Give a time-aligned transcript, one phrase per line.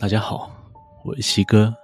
[0.00, 0.50] 大家好，
[1.04, 1.74] 我是西哥。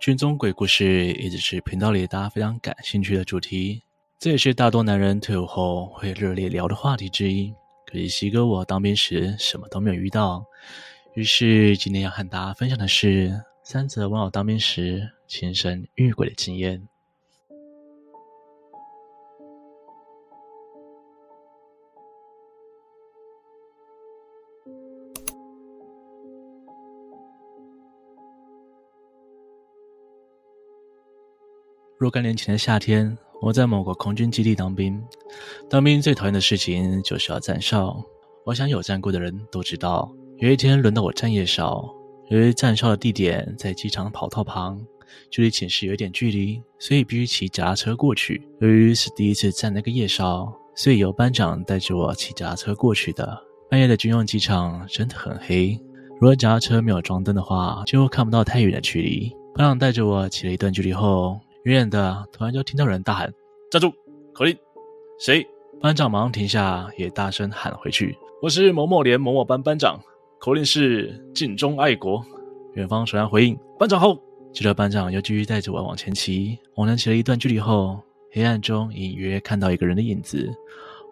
[0.00, 3.80] 军中鬼故事一直是频道里大家非常感兴趣的主题，
[4.18, 7.54] 这也是大多男人退伍后会热烈聊的话题之一。
[7.86, 10.44] 可是西哥我当兵时什么都没有遇到，
[11.14, 16.88] 于是今天要和大家分享的是三则网友当兵时亲身遇鬼的经验。
[32.04, 35.02] 若干年前的夏天，我在某个空军基地当兵。
[35.70, 37.96] 当兵最讨厌的事情就是要站哨。
[38.44, 41.82] 我想有站过的人都知道，有一天轮到我站夜哨，
[42.28, 44.78] 由于站哨的地点在机场跑道旁，
[45.30, 48.46] 距离寝室有点距离，所以必须骑脚踏车过去。
[48.60, 53.42] 由于是第一次站那个夜哨，所以由班长带着我骑脚踏车过去的。
[53.70, 55.80] 半夜的军用机场真的很黑，
[56.20, 59.34] 如果脚踏车没有装灯的话，就看不到太远的距离。
[59.54, 63.32] 班长带着我骑了一段距离后，远远的，突然就听到人大喊
[63.72, 63.90] ：“站住！
[64.34, 64.54] 口令，
[65.18, 65.46] 谁？”
[65.80, 69.98] 班长马上停下，也大声喊回去：“我是某某连某某班班长，
[70.38, 72.22] 口令是尽忠爱国。”
[72.74, 74.14] 远方传来回应：“班长好。”
[74.52, 77.98] 接着班长又继续带着我往前骑，往前骑了一段距离后，
[78.30, 80.46] 黑暗中隐约看到一个人的影子。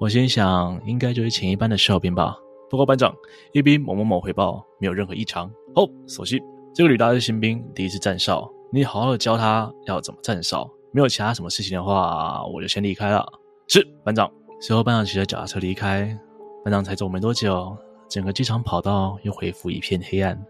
[0.00, 2.36] 我心想，应该就是前一班的哨兵吧。
[2.68, 3.14] 报告班长，
[3.52, 5.48] 一兵某某某回报，没有任何异常。
[5.76, 6.40] 好，所幸
[6.74, 8.50] 这个旅大是新兵，第一次站哨。
[8.72, 13.26] 你好好的教他要怎么站哨，没有其他什么事情的话，我就先离开了。
[13.66, 14.30] 是班长。
[14.60, 16.16] 随后班长骑着脚踏车离开，
[16.64, 17.76] 班长才走没多久，
[18.08, 20.40] 整个机场跑道又恢复一片黑暗。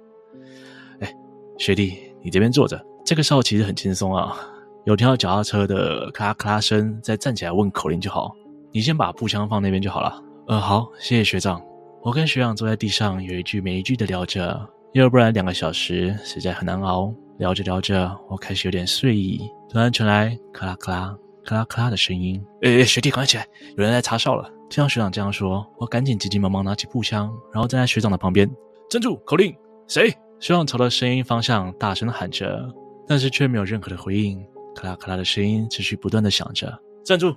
[1.00, 1.10] 哎，
[1.56, 4.36] 学弟，你这边坐着，这个哨其实很轻松啊，
[4.84, 8.34] 有听到脚踏车的咔啦咔啦声，再站起来问口令就好。
[8.70, 10.22] 你先把步枪放那边就好了。
[10.46, 11.62] 呃，好，谢谢学长。
[12.02, 17.14] 我跟学长坐在地上，有一句没一句的聊着，要不然两个小时实在很难熬。
[17.40, 22.38] 聊着聊着，我开始有点睡意，突然传来咔啦咔啦、咔啦咔啦的声音。
[22.60, 23.46] 诶，学弟，赶快起来，
[23.78, 24.46] 有人来查哨了！
[24.68, 28.46] 听到学长这样说，我赶紧急急忙忙拿起步枪，然后站在学长的旁边。
[28.90, 29.16] 站住！
[29.24, 29.56] 口令，
[29.88, 30.10] 谁？
[30.38, 32.70] 学长朝着声音方向大声喊着，
[33.08, 34.38] 但是却没有任何的回应。
[34.74, 36.70] 咔啦咔啦的声音持续不断的响着。
[37.02, 37.34] 站住！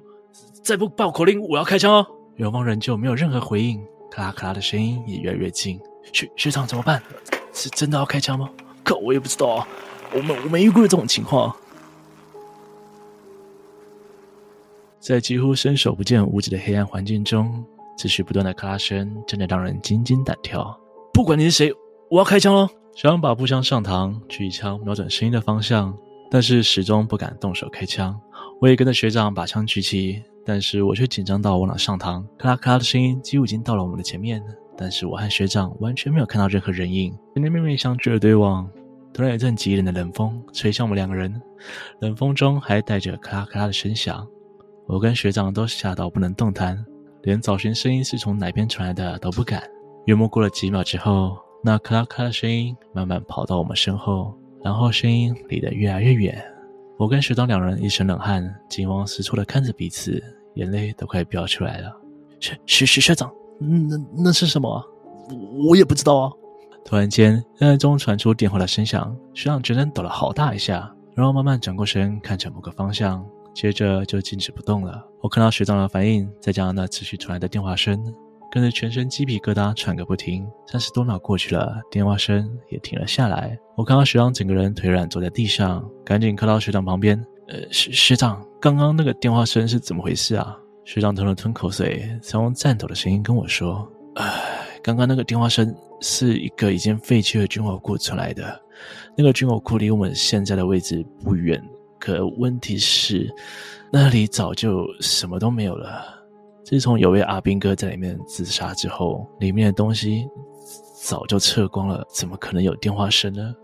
[0.62, 2.06] 再不报口令，我要开枪哦！
[2.36, 3.82] 远方仍旧没有任何回应。
[4.12, 5.80] 咔啦咔啦的声音也越来越近。
[6.12, 7.02] 学学长怎么办？
[7.54, 8.50] 是真的要开枪吗？
[8.84, 9.66] 可我也不知道啊。
[10.16, 11.56] 我们我们遇过这种情况，
[15.00, 17.66] 在几乎伸手不见五指的黑暗环境中，
[17.98, 20.80] 持续不断的咔啦声真的让人惊惊胆跳。
[21.14, 21.74] 不管你是谁，
[22.10, 22.68] 我要开枪喽！
[22.96, 25.98] 学长把步枪上膛，举枪瞄准声音的方向，
[26.30, 28.20] 但是始终不敢动手开枪。
[28.62, 32.24] 我也跟着学长把枪举起，但是我却紧张到忘了上膛。
[32.38, 34.44] 咔啦咔啦的声音几乎已经到了我们的前面，
[34.78, 38.70] 但是我和学长完全没有看到任何人影，面面面相觑的对望。
[39.14, 41.40] 突然，一阵极冷的冷风吹向我们两个人，
[42.00, 44.28] 冷风中还带着咔啦咔啦的声响。
[44.88, 46.84] 我跟学长都吓到不能动弹，
[47.22, 49.64] 连找寻声音是从哪边传来的都不敢。
[50.06, 56.44] 约莫过了几秒之后，那咔啦咔啦的声音慢慢跑到我们身后，然后声音离得越来越远。
[56.98, 60.22] 我跟学长两人一身冷汗，惊慌失措地看着彼此，
[60.56, 61.96] 眼泪都快飙出来了。
[62.40, 64.84] 学学学学长，那那是什么？
[65.30, 66.32] 我我也不知道啊。
[66.86, 75.04] 突然间，黑暗中传出电话的声响，学长全身抖了好大一下，然后慢慢转过身，看着某个方向，接着就静止不动了。
[75.22, 78.04] 我看到学长的反应，再加上那持续传来的电话声，
[78.52, 80.46] 跟着全身鸡皮疙瘩喘个不停。
[80.68, 83.58] 三十多秒过去了，电话声也停了下来。
[83.78, 87.18] 我看到学长整个人腿软坐在地上，赶紧靠到学长旁边。
[87.48, 90.58] 呃，学学长，刚刚那个电话声是怎么回事啊？
[90.86, 98.62] 学长吞了吞口水，才用颤抖的声音跟我说：“唉。”刚刚那个电话声是一个已经废弃的军火库传来的，
[99.16, 101.64] 那个军火库离我们现在的位置不远，
[101.98, 103.34] 可问题是
[103.90, 106.22] 那里早就什么都没有了。
[106.66, 110.28] 自从有位阿兵哥在里面自杀之后，里面的东西
[111.02, 113.56] 早就撤光了，怎么可能有电话声呢？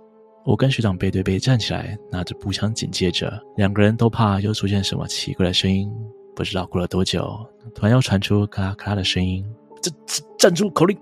[0.46, 5.92] 我跟学长背对背站起来，拿着步枪紧接着，两个人都怕又出现什么奇怪的声音。
[6.34, 7.38] 不知道过了多久，
[7.76, 9.46] 突然又传出咔啦咔啦的声音，
[9.82, 10.70] 站站站住！
[10.70, 10.98] 口令。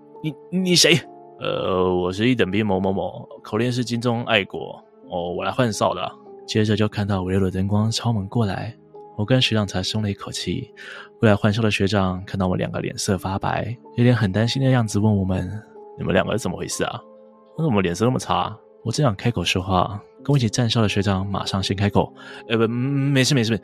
[0.52, 1.00] 你你谁？
[1.40, 4.84] 呃，我是一等兵某某某，口令是精忠爱国。
[5.10, 6.12] 哦，我来换哨的。
[6.46, 8.76] 接着就看到微弱的灯光敲门过来，
[9.18, 10.74] 我跟学长才松了一口气。
[11.20, 15.50] 过来换哨的学长看到我两个脸色发白，有点很担心的样子，问我们
[15.98, 17.00] ：“你们两个是怎么回事啊？
[17.58, 22.14] 为什么脸色那么差？”我正想开口说话，跟我一起站哨的学长马上先开口
[22.50, 23.64] ：“呃，不，没事没事没事，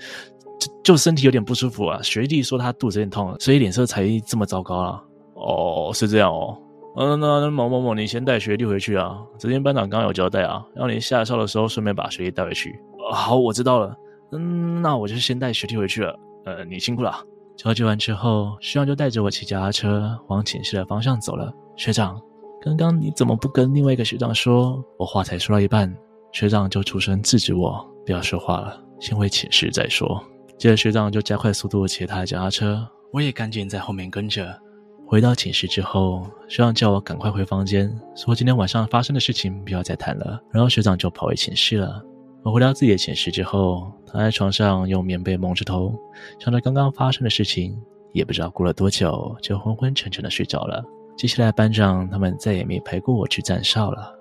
[0.59, 2.01] 就就身体有点不舒服啊。
[2.01, 5.03] 学弟说他肚子有点痛，所以脸色才这么糟糕啊。”
[5.43, 6.57] 哦，是这样哦。
[6.95, 9.19] 嗯，那那某某某，你先带学弟回去啊。
[9.37, 12.79] 昨天班长刚有交代啊，让你下校的时候顺便把学弟带回去。
[13.11, 13.95] 好，我知道了。
[14.31, 16.17] 嗯，那我就先带学弟回去了。
[16.45, 17.13] 呃，你辛苦了。
[17.57, 21.51] 交接完之后，学长就带着我骑脚踏车往寝室的方向走了。
[21.75, 22.19] 学长，
[22.61, 24.83] 刚刚你怎么不跟另外一个学长说？
[24.97, 25.91] 我话才说到一半，
[26.31, 30.23] 学长就出声制止我，不要说话了，先回寝室再说。
[30.57, 34.59] 接着学长就加快速度骑他的脚踏车，我也赶紧在后面跟着。
[35.13, 40.41] 回到寝室之后，学长叫我赶快回房间，说今天晚上发生的事情不要再谈了。
[40.51, 42.03] 然后学长就跑回寝室了。
[42.41, 45.93] 我回到自己的寝室之后，躺在床上用棉被蒙着头，
[46.39, 47.79] 想着刚刚发生的事情。
[48.11, 50.83] 也不知道过了多久，就昏昏沉沉的睡着了。
[51.15, 54.19] 接下来班长他们再也没陪过我去站哨了。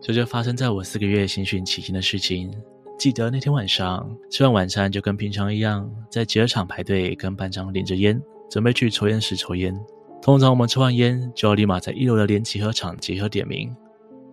[0.00, 2.52] 这就发生在我四个月新训期间的事情。
[3.00, 8.20] 记得那天晚上吃完晚餐，就跟平常一样，在集合场排队，跟班长领着烟，
[8.50, 9.74] 准备去抽烟室抽烟。
[10.20, 13.74] 通常我们抽完烟，就要立马在一楼的连集合场集合点名。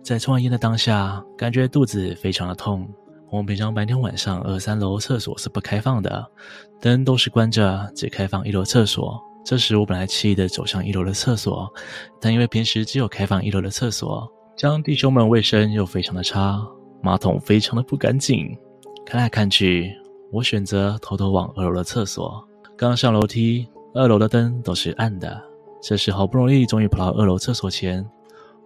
[0.04, 2.86] 在抽完烟的当下，感觉肚子非常的痛。
[3.30, 6.30] 我们平常白天晚上二三楼厕所是不开放的，
[6.78, 9.18] 灯都是关着，只开放一楼厕所。
[9.46, 11.66] 这时我本来气的走向一楼的厕所，
[12.20, 16.60] 但因为平时只有开放一楼的厕所，这样弟兄们卫生又非常的差。
[17.02, 18.56] 马桶非常的不干净，
[19.06, 19.94] 看来看去，
[20.32, 22.46] 我选择偷偷往二楼的厕所。
[22.76, 25.40] 刚上楼梯，二楼的灯都是暗的。
[25.80, 28.04] 这时好不容易终于跑到二楼厕所前，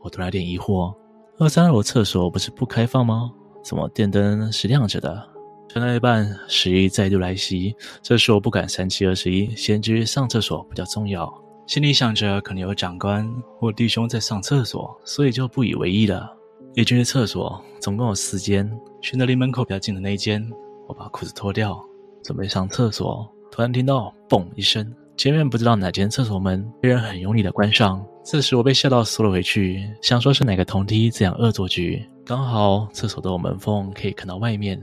[0.02, 0.94] 我突然有点疑惑：
[1.38, 3.31] 二三楼厕所不是不开放吗？
[3.62, 5.29] 怎么电灯是亮着的？
[5.69, 7.75] 撑到一半，失忆再度来袭。
[8.02, 11.32] 这时我不敢三七二十一，先去上厕所比较重要。
[11.67, 13.26] 心里想着可能有长官
[13.58, 16.37] 或弟兄在上厕所，所以就不以为意了。
[16.74, 18.70] 一进去厕所，总共有四间，
[19.02, 20.42] 选择离门口比较近的那一间。
[20.88, 21.78] 我把裤子脱掉，
[22.22, 28.02] 准备上厕所，突然听到“嘣”一声，前面不知道哪间厕所门被人很用力的关上。
[28.24, 32.08] 这时我被吓到缩了回去，想说是哪个同梯这样恶作剧。
[32.24, 34.80] 刚好厕所都有门缝，可以看到外面。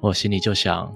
[0.00, 0.92] 我心里就想，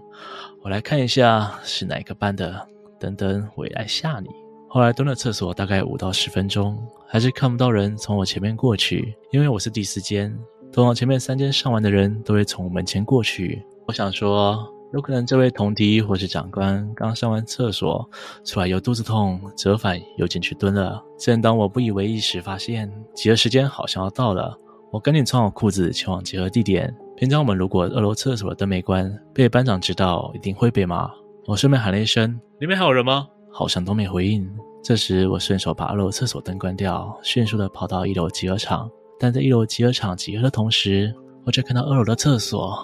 [0.62, 2.66] 我来看一下是哪个班的，
[2.98, 4.28] 等等我也来吓你。
[4.74, 10.34] 后来蹲了厕所大概五到十分钟，还是看不到人从我前面过去，因为我是第四间，
[10.72, 13.62] 通常前面三间上完的人都会从我门前过去。
[13.86, 18.08] 我想说，有可能这位同梯或是长官刚上完厕所
[18.46, 21.04] 出来，又肚子痛，折返又进去蹲了。
[21.18, 24.58] 正当我不以为意时，发现集合时间好像要到了，
[24.90, 26.96] 我赶紧穿好裤子前往集合地点。
[27.14, 31.10] 平常我们如果二楼厕所的灯没关，被班长知道一定会被骂。
[31.44, 34.50] 我顺便喊了一声：“里面还有人吗？”好像都没回应。
[34.82, 38.90] 这时，我顺手把二楼厕所灯关掉，迅速的跑到一楼集合场。
[39.20, 41.14] 但在一楼集合场集合的同时，
[41.44, 42.76] 我却看到二楼的厕所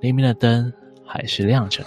[0.00, 0.72] 里面的灯
[1.04, 1.84] 还是亮着。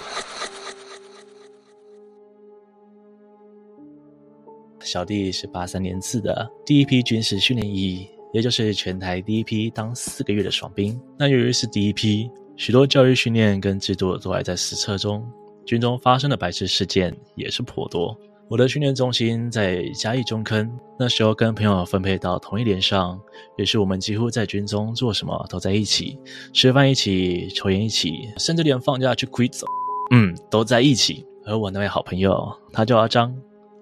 [4.82, 11.00] 小弟是八三年次的第一批军事训练役，也就是全台第一批当四个月的爽兵。
[11.18, 15.26] 那由于是第一批，许多教育训练跟制度都还在实测中。
[15.66, 18.18] 军中发生的白痴事件也是颇多。
[18.48, 23.20] 我的训练中心在嘉义中坑，那时候跟朋友分配到同一连上，
[23.58, 26.20] 于是我们几乎在军中做什么都在一起，
[26.54, 29.64] 吃饭一起，抽烟一起，甚至连放假去 Quiz，，
[30.12, 31.26] 嗯，都在一起。
[31.44, 33.36] 而我那位好朋友，他叫阿张，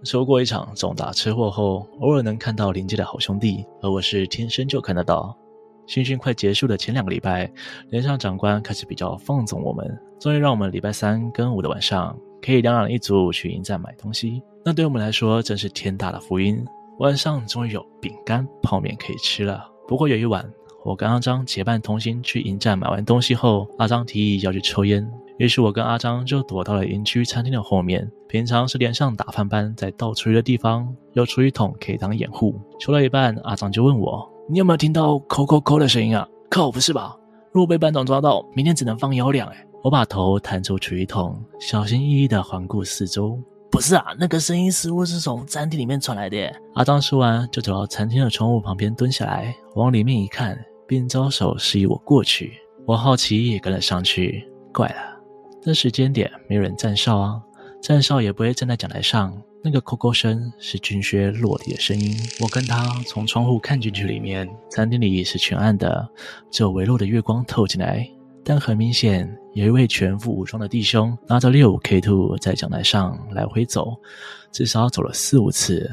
[0.05, 5.37] 受过一场重大车祸后，偶尔能看到邻界的好兄弟，而我是天生就看得到。
[5.85, 7.51] 新训快结束的前两个礼拜，
[7.89, 9.85] 连上长官开始比较放纵我们，
[10.23, 14.41] 终于让我们礼拜三跟五的晚上可以两两一组去营站买东西。
[14.63, 16.65] 那对我们来说真是天大的福音，
[16.99, 19.69] 晚上终于有饼干、泡面可以吃了。
[19.85, 20.49] 不过有一晚，
[20.85, 25.05] 我跟阿张结伴同行去营站买完东西后，阿张提议要去抽烟，
[25.39, 28.09] 于是我跟阿张就躲到了营区餐厅的后面。
[28.29, 32.57] 平常是连上打饭班在倒厨余的地方，有厨余桶可以当掩护。
[32.79, 34.25] 抽到一半，阿张就问我。
[34.49, 36.25] 你有没有听到“抠抠抠”的声音啊？
[36.49, 37.13] 靠，不是吧？
[37.51, 39.67] 如果被班长抓到，明天只能放幺两哎！
[39.83, 43.37] 我把头探出厨余桶，小心翼翼地环顾四周。
[43.69, 46.37] 不是啊，那个声音似乎是从餐厅里面传来的。
[46.75, 52.53] 阿当说完，就走到餐厅的窗户旁边蹲下来，往里面一看，并招手示意我过去。
[52.85, 54.47] 我好奇也跟了上去。
[54.71, 55.19] 怪了，
[55.61, 57.41] 这时间点没有人站哨啊，
[57.81, 59.37] 站哨也不会站在讲台上。
[59.65, 62.17] 那个扣扣声是军靴落地的声音。
[62.41, 66.09] 我跟他从窗户看进去，里面餐厅里是全暗的，
[66.49, 68.07] 只有微弱的月光透进来。
[68.43, 73.95] 但很明显，有一位全副武装的弟兄拿着六五 K Two 在讲台上来回走，
[74.51, 75.89] 至少走了四五次，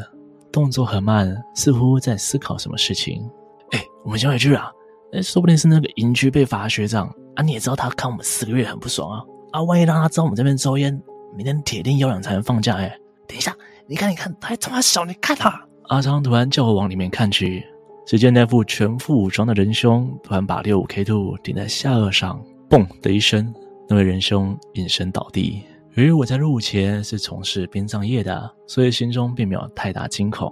[0.51, 3.23] 动作很慢，似乎在思考什么事情。
[3.71, 4.71] 哎，我们先回去啊！
[5.13, 7.43] 哎，说不定是那个营区被罚学长啊！
[7.43, 9.25] 你也知道他看我们四个月很不爽啊！
[9.53, 11.01] 啊，万一让他知道我们这边抽烟，
[11.37, 12.99] 明天铁定要两才能放假哎！
[13.29, 15.65] 等一下，你看，你看，他还这么小，你看他。
[15.89, 17.65] 阿昌突然叫我往里面看去，
[18.07, 23.55] 只见那副全副武装的仁兄突然把六五 K two 顶在下颚上，嘣的一声，
[23.89, 25.63] 那位仁兄应声倒地。
[25.95, 30.49] 由于我在入伍前是从事殡葬业的，所以心中并没有太大惊恐。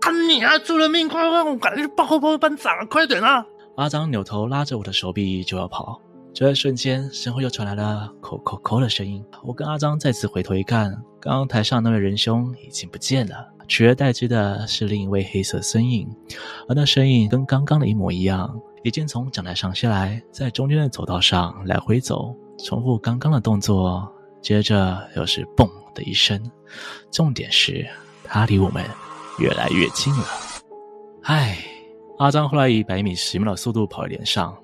[0.00, 3.46] 啊你啊，出了命，快快，我赶紧去报报班长，快点啊！
[3.76, 6.00] 阿张扭头拉着我的手臂就要跑。
[6.36, 9.24] 就在瞬间，身后又传来了“扣扣扣”的声音。
[9.42, 16.06] 我跟阿张再次回头一看，刚刚台上那位仁兄已经不见了，取而代之的是另一位黑色身影，
[16.68, 24.06] 而那身影跟刚刚的一模一样，已经从讲台上下来，在中间的走道上来回走，重复刚刚的动作。
[24.42, 26.38] 接着又是“嘣”的一声，
[27.10, 27.88] 重点是
[28.22, 28.84] 他离我们
[29.38, 30.26] 越来越近了。
[31.22, 31.56] 唉，
[32.18, 34.54] 阿张后来以百米十秒的速度跑回连上。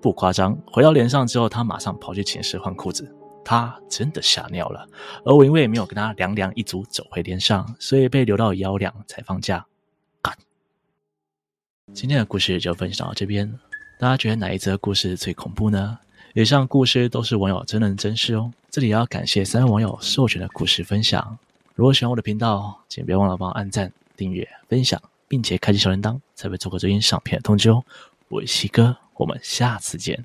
[0.00, 3.14] 不夸张，回到连上之后，他马上跑去寝室换裤子。
[3.46, 4.88] 他真的吓尿了，
[5.22, 9.66] 而我因为没有跟他两两一组走回连上，所以被留到幺两才放假。
[10.22, 10.34] 干！
[11.92, 13.60] 今天的故事就分享到这边，
[14.00, 15.98] 大家觉得哪一则故事最恐怖呢？
[16.32, 18.50] 以上故事都是网友真人真事哦。
[18.70, 21.38] 这里要感谢三位网友授权的故事分享。
[21.74, 27.84] 如果喜欢我的频道，请别忘了帮我按赞、订阅、分享，并且开启小铃铛，才会错过最新上片的通知哦。
[28.28, 29.03] 我是西哥。
[29.16, 30.24] 我们下次见。